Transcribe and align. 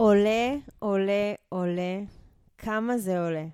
עולה, 0.00 0.54
עולה, 0.78 1.34
עולה. 1.48 2.00
כמה 2.58 2.98
זה 2.98 3.20
עולה? 3.20 3.44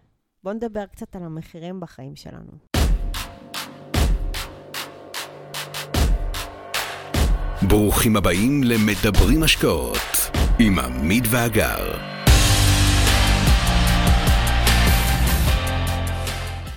בואו 0.45 0.55
נדבר 0.55 0.87
קצת 0.87 1.17
על 1.17 1.23
המחירים 1.23 1.81
בחיים 1.81 2.17
שלנו. 2.17 2.51
ברוכים 7.69 8.17
הבאים 8.17 8.61
למדברים 8.65 9.43
השקעות 9.43 10.31
עם 10.59 10.79
עמית 10.79 11.25
ואגר. 11.31 11.99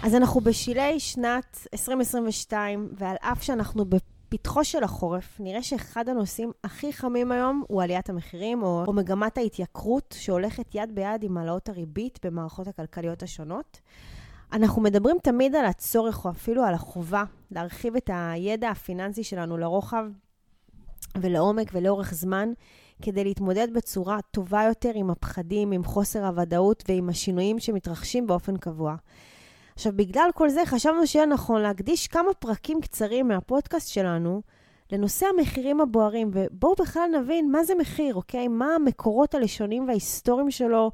אז 0.03 0.15
אנחנו 0.15 0.41
בשלהי 0.41 0.99
שנת 0.99 1.67
2022, 1.73 2.89
ועל 2.97 3.15
אף 3.21 3.43
שאנחנו 3.43 3.85
בפתחו 4.31 4.63
של 4.63 4.83
החורף, 4.83 5.39
נראה 5.39 5.63
שאחד 5.63 6.09
הנושאים 6.09 6.51
הכי 6.63 6.93
חמים 6.93 7.31
היום 7.31 7.63
הוא 7.67 7.83
עליית 7.83 8.09
המחירים, 8.09 8.63
או, 8.63 8.83
או 8.87 8.93
מגמת 8.93 9.37
ההתייקרות 9.37 10.15
שהולכת 10.19 10.75
יד 10.75 10.95
ביד 10.95 11.23
עם 11.23 11.37
העלאות 11.37 11.69
הריבית 11.69 12.19
במערכות 12.25 12.67
הכלכליות 12.67 13.23
השונות. 13.23 13.79
אנחנו 14.53 14.81
מדברים 14.81 15.17
תמיד 15.23 15.55
על 15.55 15.65
הצורך, 15.65 16.25
או 16.25 16.29
אפילו 16.29 16.63
על 16.63 16.73
החובה, 16.73 17.23
להרחיב 17.51 17.95
את 17.95 18.09
הידע 18.13 18.69
הפיננסי 18.69 19.23
שלנו 19.23 19.57
לרוחב 19.57 20.05
ולעומק 21.17 21.71
ולאורך 21.73 22.13
זמן, 22.13 22.51
כדי 23.01 23.23
להתמודד 23.23 23.73
בצורה 23.73 24.17
טובה 24.31 24.63
יותר 24.63 24.91
עם 24.95 25.09
הפחדים, 25.09 25.71
עם 25.71 25.83
חוסר 25.83 26.25
הוודאות 26.25 26.83
ועם 26.87 27.09
השינויים 27.09 27.59
שמתרחשים 27.59 28.27
באופן 28.27 28.57
קבוע. 28.57 28.95
עכשיו, 29.79 29.93
בגלל 29.95 30.29
כל 30.35 30.49
זה 30.49 30.61
חשבנו 30.65 31.07
שיהיה 31.07 31.25
נכון 31.25 31.61
להקדיש 31.61 32.07
כמה 32.07 32.33
פרקים 32.39 32.81
קצרים 32.81 33.27
מהפודקאסט 33.27 33.87
שלנו 33.87 34.41
לנושא 34.91 35.25
המחירים 35.25 35.81
הבוערים, 35.81 36.31
ובואו 36.33 36.75
בכלל 36.79 37.09
נבין 37.21 37.51
מה 37.51 37.63
זה 37.63 37.73
מחיר, 37.79 38.15
אוקיי? 38.15 38.47
מה 38.47 38.75
המקורות 38.75 39.35
הלשונים 39.35 39.87
וההיסטוריים 39.87 40.51
שלו, 40.51 40.91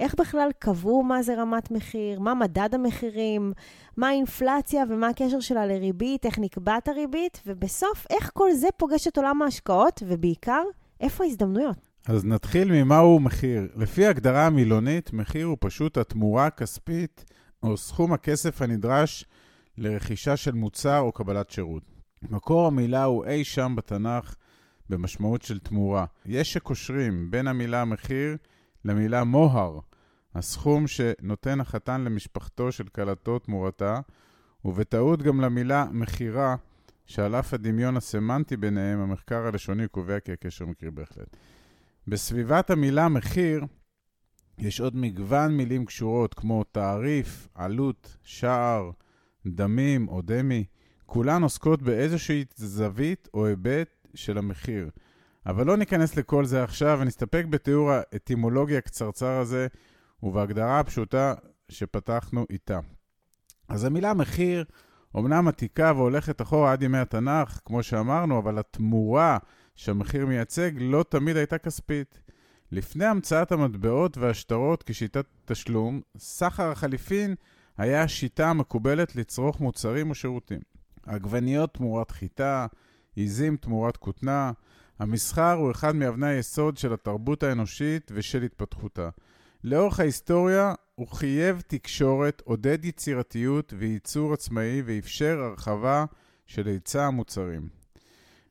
איך 0.00 0.14
בכלל 0.14 0.48
קבעו 0.58 1.02
מה 1.02 1.22
זה 1.22 1.34
רמת 1.34 1.70
מחיר, 1.70 2.20
מה 2.20 2.34
מדד 2.34 2.68
המחירים, 2.72 3.52
מה 3.96 4.08
האינפלציה 4.08 4.84
ומה 4.88 5.08
הקשר 5.08 5.40
שלה 5.40 5.66
לריבית, 5.66 6.26
איך 6.26 6.38
נקבעת 6.38 6.88
הריבית, 6.88 7.42
ובסוף, 7.46 8.06
איך 8.10 8.30
כל 8.34 8.52
זה 8.52 8.68
פוגש 8.76 9.08
את 9.08 9.16
עולם 9.16 9.42
ההשקעות, 9.42 10.02
ובעיקר, 10.06 10.62
איפה 11.00 11.24
ההזדמנויות. 11.24 11.88
אז 12.06 12.24
נתחיל 12.24 12.72
ממהו 12.72 13.20
מחיר. 13.20 13.68
לפי 13.76 14.06
הגדרה 14.06 14.46
המילונית, 14.46 15.12
מחיר 15.12 15.46
הוא 15.46 15.56
פשוט 15.60 15.98
התמורה 15.98 16.46
הכספית 16.46 17.24
או 17.64 17.76
סכום 17.76 18.12
הכסף 18.12 18.62
הנדרש 18.62 19.24
לרכישה 19.78 20.36
של 20.36 20.52
מוצר 20.52 20.98
או 20.98 21.12
קבלת 21.12 21.50
שירות. 21.50 21.82
מקור 22.22 22.66
המילה 22.66 23.04
הוא 23.04 23.24
אי 23.24 23.44
שם 23.44 23.74
בתנ"ך 23.76 24.34
במשמעות 24.90 25.42
של 25.42 25.58
תמורה. 25.58 26.04
יש 26.26 26.52
שקושרים 26.52 27.30
בין 27.30 27.46
המילה 27.46 27.84
מחיר 27.84 28.36
למילה 28.84 29.24
מוהר, 29.24 29.78
הסכום 30.34 30.86
שנותן 30.86 31.60
החתן 31.60 32.00
למשפחתו 32.00 32.72
של 32.72 32.88
כלתו 32.88 33.38
תמורתה, 33.38 34.00
ובטעות 34.64 35.22
גם 35.22 35.40
למילה 35.40 35.86
מכירה, 35.92 36.56
שעל 37.06 37.34
אף 37.34 37.54
הדמיון 37.54 37.96
הסמנטי 37.96 38.56
ביניהם, 38.56 39.00
המחקר 39.00 39.46
הלשוני 39.46 39.88
קובע 39.88 40.20
כי 40.20 40.32
הקשר 40.32 40.66
מקרי 40.66 40.90
בהחלט. 40.90 41.36
בסביבת 42.08 42.70
המילה 42.70 43.08
מחיר, 43.08 43.64
יש 44.58 44.80
עוד 44.80 44.96
מגוון 44.96 45.56
מילים 45.56 45.84
קשורות, 45.84 46.34
כמו 46.34 46.64
תעריף, 46.64 47.48
עלות, 47.54 48.16
שער, 48.22 48.90
דמים 49.46 50.08
או 50.08 50.22
דמי. 50.22 50.64
כולן 51.06 51.42
עוסקות 51.42 51.82
באיזושהי 51.82 52.44
זווית 52.56 53.28
או 53.34 53.46
היבט 53.46 54.08
של 54.14 54.38
המחיר. 54.38 54.90
אבל 55.46 55.66
לא 55.66 55.76
ניכנס 55.76 56.16
לכל 56.16 56.44
זה 56.44 56.64
עכשיו, 56.64 56.98
ונסתפק 57.00 57.44
בתיאור 57.50 57.90
האטימולוגי 57.90 58.76
הקצרצר 58.76 59.30
הזה 59.30 59.66
ובהגדרה 60.22 60.80
הפשוטה 60.80 61.34
שפתחנו 61.68 62.46
איתה. 62.50 62.80
אז 63.68 63.84
המילה 63.84 64.14
מחיר 64.14 64.64
אומנם 65.14 65.48
עתיקה 65.48 65.92
והולכת 65.96 66.42
אחורה 66.42 66.72
עד 66.72 66.82
ימי 66.82 66.98
התנ"ך, 66.98 67.60
כמו 67.64 67.82
שאמרנו, 67.82 68.38
אבל 68.38 68.58
התמורה 68.58 69.38
שהמחיר 69.74 70.26
מייצג 70.26 70.70
לא 70.78 71.04
תמיד 71.08 71.36
הייתה 71.36 71.58
כספית. 71.58 72.20
לפני 72.74 73.04
המצאת 73.04 73.52
המטבעות 73.52 74.18
והשטרות 74.18 74.82
כשיטת 74.82 75.24
תשלום, 75.44 76.00
סחר 76.18 76.70
החליפין 76.70 77.34
היה 77.78 78.02
השיטה 78.02 78.50
המקובלת 78.50 79.16
לצרוך 79.16 79.60
מוצרים 79.60 80.10
או 80.10 80.14
שירותים. 80.14 80.60
עגבניות 81.06 81.74
תמורת 81.74 82.10
חיטה, 82.10 82.66
עיזים 83.16 83.56
תמורת 83.56 83.96
כותנה, 83.96 84.52
המסחר 84.98 85.52
הוא 85.52 85.70
אחד 85.70 85.96
מאבני 85.96 86.26
היסוד 86.26 86.76
של 86.76 86.92
התרבות 86.92 87.42
האנושית 87.42 88.10
ושל 88.14 88.42
התפתחותה. 88.42 89.08
לאורך 89.64 90.00
ההיסטוריה 90.00 90.74
הוא 90.94 91.08
חייב 91.08 91.62
תקשורת, 91.66 92.42
עודד 92.44 92.84
יצירתיות 92.84 93.74
וייצור 93.78 94.32
עצמאי 94.32 94.82
ואפשר 94.84 95.40
הרחבה 95.40 96.04
של 96.46 96.66
היצע 96.66 97.06
המוצרים. 97.06 97.83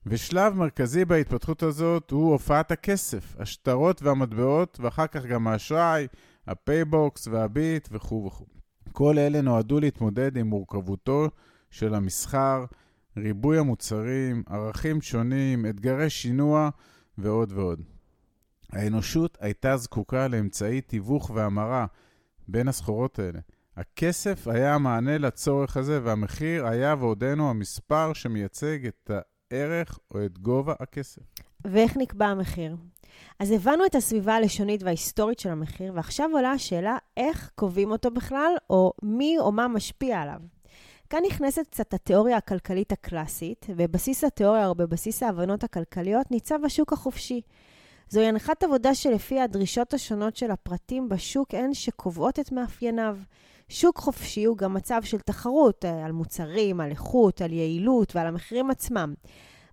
ושלב 0.05 0.53
מרכזי 0.53 1.05
בהתפתחות 1.05 1.63
הזאת 1.63 2.11
הוא 2.11 2.31
הופעת 2.31 2.71
הכסף, 2.71 3.35
השטרות 3.39 4.01
והמטבעות, 4.01 4.77
ואחר 4.81 5.07
כך 5.07 5.25
גם 5.25 5.47
האשראי, 5.47 6.07
הפייבוקס 6.47 7.27
והביט 7.27 7.89
וכו' 7.91 8.25
וכו'. 8.25 8.45
כל 8.91 9.19
אלה 9.19 9.41
נועדו 9.41 9.79
להתמודד 9.79 10.37
עם 10.37 10.47
מורכבותו 10.47 11.29
של 11.71 11.95
המסחר, 11.95 12.65
ריבוי 13.17 13.57
המוצרים, 13.57 14.43
ערכים 14.49 15.01
שונים, 15.01 15.65
אתגרי 15.65 16.09
שינוע 16.09 16.69
ועוד 17.17 17.51
ועוד. 17.51 17.81
האנושות 18.71 19.37
הייתה 19.41 19.77
זקוקה 19.77 20.27
לאמצעי 20.27 20.81
תיווך 20.81 21.29
והמרה 21.29 21.85
בין 22.47 22.67
הסחורות 22.67 23.19
האלה. 23.19 23.39
הכסף 23.77 24.47
היה 24.47 24.75
המענה 24.75 25.17
לצורך 25.17 25.77
הזה, 25.77 25.99
והמחיר 26.03 26.67
היה 26.67 26.95
ועודנו 26.99 27.49
המספר 27.49 28.13
שמייצג 28.13 28.85
את 28.85 29.11
הערך 29.53 29.99
או 30.11 30.25
את 30.25 30.39
גובה 30.39 30.73
הכסף. 30.79 31.21
ואיך 31.65 31.97
נקבע 31.97 32.25
המחיר? 32.25 32.75
אז 33.39 33.51
הבנו 33.51 33.85
את 33.85 33.95
הסביבה 33.95 34.35
הלשונית 34.35 34.83
וההיסטורית 34.83 35.39
של 35.39 35.49
המחיר, 35.49 35.93
ועכשיו 35.95 36.29
עולה 36.33 36.51
השאלה 36.51 36.97
איך 37.17 37.51
קובעים 37.55 37.91
אותו 37.91 38.11
בכלל, 38.11 38.53
או 38.69 38.93
מי 39.03 39.39
או 39.39 39.51
מה 39.51 39.67
משפיע 39.67 40.21
עליו. 40.21 40.39
כאן 41.09 41.19
נכנסת 41.27 41.67
קצת 41.71 41.93
התיאוריה 41.93 42.37
הכלכלית 42.37 42.91
הקלאסית, 42.91 43.65
ובבסיס 43.69 44.23
התיאוריה 44.23 44.67
או 44.67 44.75
בבסיס 44.75 45.23
ההבנות 45.23 45.63
הכלכליות 45.63 46.31
ניצב 46.31 46.59
השוק 46.65 46.93
החופשי. 46.93 47.41
זוהי 48.09 48.27
הנחת 48.27 48.63
עבודה 48.63 48.95
שלפיה 48.95 49.43
הדרישות 49.43 49.93
השונות 49.93 50.35
של 50.35 50.51
הפרטים 50.51 51.09
בשוק 51.09 51.53
הן 51.53 51.73
שקובעות 51.73 52.39
את 52.39 52.51
מאפייניו. 52.51 53.17
שוק 53.69 53.97
חופשי 53.97 54.43
הוא 54.43 54.57
גם 54.57 54.73
מצב 54.73 55.01
של 55.03 55.19
תחרות 55.19 55.85
אה, 55.85 56.05
על 56.05 56.11
מוצרים, 56.11 56.81
על 56.81 56.89
איכות, 56.89 57.41
על 57.41 57.53
יעילות 57.53 58.15
ועל 58.15 58.27
המחירים 58.27 58.71
עצמם. 58.71 59.13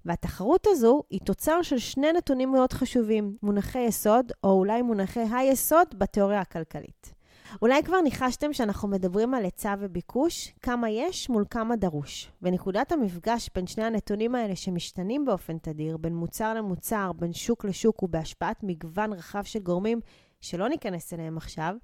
והתחרות 0.05 0.67
הזו 0.67 1.03
היא 1.11 1.21
תוצר 1.25 1.63
של 1.63 1.79
שני 1.79 2.13
נתונים 2.13 2.53
מאוד 2.53 2.73
חשובים, 2.73 3.37
מונחי 3.43 3.79
יסוד, 3.79 4.33
או 4.45 4.51
אולי 4.51 4.83
מונחי 4.83 5.25
היסוד 5.33 5.87
בתיאוריה 5.99 6.41
הכלכלית. 6.41 7.20
אולי 7.63 7.83
כבר 7.83 8.01
ניחשתם 8.01 8.53
שאנחנו 8.53 8.89
מדברים 8.89 9.35
על 9.35 9.45
היצע 9.45 9.75
וביקוש, 9.79 10.53
כמה 10.63 10.91
יש 10.91 11.31
מול 11.31 11.45
כמה 11.51 11.77
דרוש. 11.77 12.31
ונקודת 12.43 12.93
המפגש 12.93 13.51
בין 13.55 13.67
שני 13.67 13.85
הנתונים 13.85 14.35
האלה 14.35 14.57
שמשתנים 14.57 15.25
באופן 15.25 15.59
תדיר, 15.59 15.97
בין 15.97 16.15
מוצר 16.15 16.55
למוצר, 16.55 17.13
בין 17.13 17.33
שוק 17.33 17.65
לשוק 17.65 18.03
ובהשפעת 18.03 18.63
מגוון 18.63 19.13
רחב 19.13 19.45
של 19.45 19.59
גורמים, 19.59 20.01
שלא 20.41 20.69
ניכנס 20.69 21.15
אליהם 21.15 21.37
עכשיו, 21.37 21.75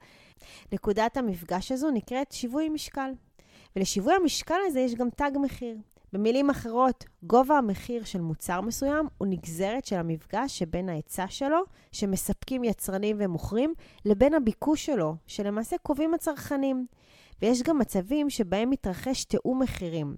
נקודת 0.72 1.16
המפגש 1.16 1.72
הזו 1.72 1.90
נקראת 1.90 2.32
שיווי 2.32 2.68
משקל. 2.68 3.10
ולשיווי 3.76 4.14
המשקל 4.14 4.58
הזה 4.66 4.80
יש 4.80 4.94
גם 4.94 5.10
תג 5.10 5.30
מחיר. 5.42 5.76
במילים 6.12 6.50
אחרות, 6.50 7.04
גובה 7.22 7.58
המחיר 7.58 8.04
של 8.04 8.20
מוצר 8.20 8.60
מסוים 8.60 9.06
הוא 9.18 9.28
נגזרת 9.28 9.84
של 9.84 9.96
המפגש 9.96 10.58
שבין 10.58 10.88
ההיצע 10.88 11.26
שלו, 11.28 11.58
שמספקים 11.92 12.64
יצרנים 12.64 13.16
ומוכרים, 13.20 13.74
לבין 14.04 14.34
הביקוש 14.34 14.86
שלו, 14.86 15.16
שלמעשה 15.26 15.76
קובעים 15.82 16.14
הצרכנים. 16.14 16.86
ויש 17.42 17.62
גם 17.62 17.78
מצבים 17.78 18.30
שבהם 18.30 18.70
מתרחש 18.70 19.24
תיאום 19.24 19.62
מחירים. 19.62 20.16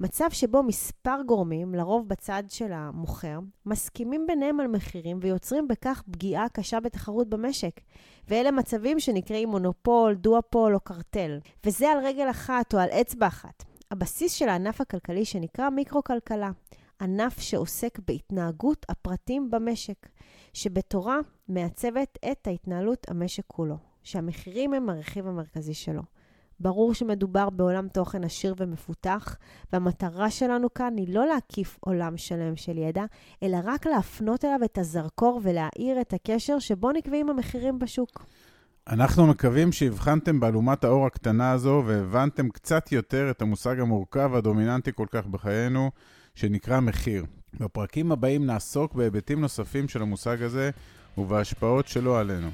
מצב 0.00 0.30
שבו 0.30 0.62
מספר 0.62 1.16
גורמים, 1.26 1.74
לרוב 1.74 2.08
בצד 2.08 2.42
של 2.48 2.72
המוכר, 2.72 3.38
מסכימים 3.66 4.26
ביניהם 4.26 4.60
על 4.60 4.66
מחירים 4.66 5.18
ויוצרים 5.22 5.68
בכך 5.68 6.02
פגיעה 6.10 6.48
קשה 6.48 6.80
בתחרות 6.80 7.28
במשק. 7.28 7.80
ואלה 8.28 8.50
מצבים 8.50 9.00
שנקראים 9.00 9.48
מונופול, 9.48 10.14
דואפול 10.14 10.74
או 10.74 10.80
קרטל. 10.80 11.38
וזה 11.66 11.90
על 11.90 11.98
רגל 12.06 12.30
אחת 12.30 12.74
או 12.74 12.78
על 12.78 12.88
אצבע 12.88 13.26
אחת. 13.26 13.67
הבסיס 13.90 14.32
של 14.32 14.48
הענף 14.48 14.80
הכלכלי 14.80 15.24
שנקרא 15.24 15.70
מיקרו-כלכלה. 15.70 16.50
ענף 17.00 17.40
שעוסק 17.40 17.98
בהתנהגות 18.06 18.86
הפרטים 18.88 19.50
במשק, 19.50 20.08
שבתורה 20.52 21.18
מעצבת 21.48 22.18
את 22.32 22.46
ההתנהלות 22.46 23.10
המשק 23.10 23.44
כולו, 23.46 23.76
שהמחירים 24.02 24.74
הם 24.74 24.90
הרכיב 24.90 25.26
המרכזי 25.26 25.74
שלו. 25.74 26.02
ברור 26.60 26.94
שמדובר 26.94 27.50
בעולם 27.50 27.88
תוכן 27.88 28.24
עשיר 28.24 28.54
ומפותח, 28.58 29.36
והמטרה 29.72 30.30
שלנו 30.30 30.74
כאן 30.74 30.96
היא 30.96 31.14
לא 31.14 31.26
להקיף 31.26 31.78
עולם 31.80 32.16
שלם 32.16 32.56
של 32.56 32.78
ידע, 32.78 33.04
אלא 33.42 33.58
רק 33.64 33.86
להפנות 33.86 34.44
אליו 34.44 34.60
את 34.64 34.78
הזרקור 34.78 35.40
ולהאיר 35.42 36.00
את 36.00 36.12
הקשר 36.12 36.58
שבו 36.58 36.92
נקבעים 36.92 37.30
המחירים 37.30 37.78
בשוק. 37.78 38.26
אנחנו 38.88 39.26
מקווים 39.26 39.72
שהבחנתם 39.72 40.40
באלומת 40.40 40.84
האור 40.84 41.06
הקטנה 41.06 41.52
הזו 41.52 41.82
והבנתם 41.86 42.48
קצת 42.48 42.92
יותר 42.92 43.30
את 43.30 43.42
המושג 43.42 43.80
המורכב 43.80 44.30
והדומיננטי 44.32 44.90
כל 44.94 45.06
כך 45.10 45.26
בחיינו, 45.26 45.90
שנקרא 46.34 46.80
מחיר. 46.80 47.24
בפרקים 47.60 48.12
הבאים 48.12 48.46
נעסוק 48.46 48.94
בהיבטים 48.94 49.40
נוספים 49.40 49.88
של 49.88 50.02
המושג 50.02 50.42
הזה 50.42 50.70
ובהשפעות 51.18 51.88
שלו 51.88 52.16
עלינו. 52.16 52.48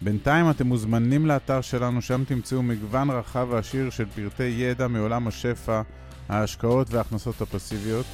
בינתיים 0.00 0.50
אתם 0.50 0.66
מוזמנים 0.66 1.26
לאתר 1.26 1.60
שלנו, 1.60 2.02
שם 2.02 2.24
תמצאו 2.24 2.62
מגוון 2.62 3.10
רחב 3.10 3.46
ועשיר 3.50 3.90
של 3.90 4.06
פרטי 4.14 4.42
ידע 4.42 4.88
מעולם 4.88 5.28
השפע, 5.28 5.82
ההשקעות 6.28 6.90
וההכנסות 6.90 7.40
הפסיביות. 7.40 8.06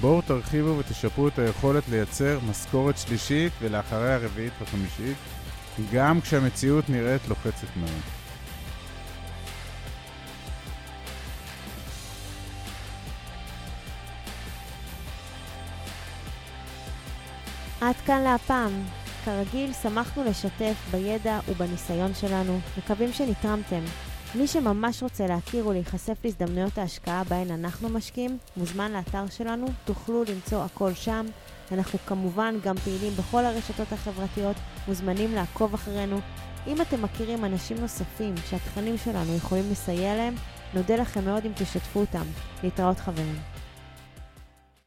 בואו 0.00 0.22
תרחיבו 0.22 0.78
ותשפרו 0.78 1.28
את 1.28 1.38
היכולת 1.38 1.88
לייצר 1.88 2.38
משכורת 2.50 2.98
שלישית 2.98 3.52
ולאחריה 3.60 4.18
רביעית 4.18 4.52
וחמישית, 4.62 5.16
גם 5.92 6.20
כשהמציאות 6.20 6.88
נראית 6.88 7.28
לוחצת 7.28 7.76
מאוד. 7.76 8.02
עד 17.80 17.96
כאן 18.06 18.22
להפעם. 18.22 18.82
כרגיל, 19.24 19.72
שמחנו 19.72 20.24
לשתף 20.24 20.74
בידע 20.90 21.40
ובניסיון 21.48 22.14
שלנו, 22.14 22.60
מקווים 22.78 23.12
שנתרמתם. 23.12 23.80
מי 24.34 24.46
שממש 24.46 25.02
רוצה 25.02 25.26
להכיר 25.26 25.66
ולהיחשף 25.66 26.18
להזדמנויות 26.24 26.78
ההשקעה 26.78 27.24
בהן 27.24 27.50
אנחנו 27.50 27.88
משקיעים, 27.88 28.38
מוזמן 28.56 28.92
לאתר 28.92 29.24
שלנו, 29.30 29.66
תוכלו 29.84 30.24
למצוא 30.24 30.64
הכל 30.64 30.94
שם. 30.94 31.26
אנחנו 31.72 31.98
כמובן 32.06 32.54
גם 32.64 32.76
פעילים 32.76 33.12
בכל 33.12 33.44
הרשתות 33.44 33.92
החברתיות, 33.92 34.56
מוזמנים 34.88 35.34
לעקוב 35.34 35.74
אחרינו. 35.74 36.18
אם 36.66 36.80
אתם 36.80 37.02
מכירים 37.02 37.44
אנשים 37.44 37.76
נוספים 37.80 38.34
שהתכנים 38.50 38.98
שלנו 38.98 39.36
יכולים 39.36 39.64
לסייע 39.70 40.14
להם, 40.14 40.34
נודה 40.74 40.96
לכם 40.96 41.24
מאוד 41.24 41.44
אם 41.44 41.52
תשתפו 41.54 42.00
אותם. 42.00 42.24
להתראות 42.62 42.98
חברים. 42.98 43.57